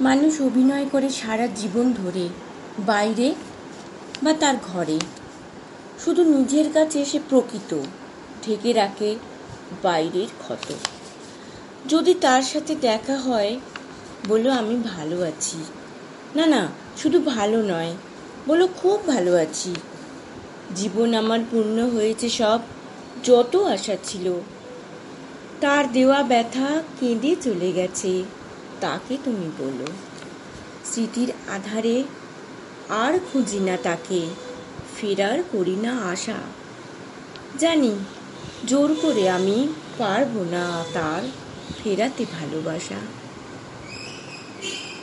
মানুষ 0.00 0.40
অভিনয় 0.40 0.86
করে 0.92 1.08
সারা 1.08 1.46
জীবন 1.46 1.92
ধরে, 1.92 2.28
বাইরে 2.78 3.34
বা 4.22 4.32
তার 4.32 4.54
ঘরে। 4.62 5.00
শুধু 6.04 6.22
নিজের 6.22 6.72
কাছে 6.72 7.04
সে 7.04 7.20
প্রকৃত, 7.28 7.82
ঢেকে 8.44 8.72
রাখে 8.72 9.16
বাইরের 9.82 10.26
ক্ষত। 10.38 10.74
যদি 11.88 12.14
তার 12.14 12.42
সাথে 12.42 12.74
দেখা 12.74 13.16
হয়, 13.16 13.60
বলো 14.28 14.50
আমি 14.50 14.76
ভালো 14.76 15.22
আছি। 15.22 15.56
না 16.36 16.46
না, 16.46 16.68
শুধু 16.96 17.20
ভালো 17.20 17.62
নয়, 17.62 17.94
বলো 18.48 18.68
খুব 18.76 19.06
ভালো 19.06 19.36
আছি। 19.36 19.74
জীবন 20.76 21.14
আমার 21.14 21.40
পূর্ণ 21.50 21.90
হয়েছে 21.90 22.28
সব, 22.28 22.60
যত 23.24 23.56
আশা 23.56 23.96
ছিল। 24.04 24.40
তার 25.60 25.92
দেওয়া 25.92 26.22
ব্যথা 26.22 26.82
কেঁদে 27.00 27.36
চলে 27.42 27.72
গেছে। 27.72 28.24
তাকে 28.84 29.18
তুমি 29.24 29.50
বলো। 29.58 29.86
স্মৃতির 30.84 31.32
আধারে 31.48 32.04
আর 32.88 33.18
খুঁজি 33.32 33.60
না 33.60 33.76
তাকে। 33.76 34.26
ফেরার 34.96 35.42
করি 35.52 35.76
না 35.76 35.92
আশা। 36.10 36.38
জানি, 37.58 37.94
জোর 38.66 38.96
করে 39.02 39.30
আমি 39.30 39.68
পারব 39.98 40.42
না 40.50 40.84
তার 40.92 41.22
ফেরাতে 41.84 42.26
ভালোবাসা। 42.40 43.00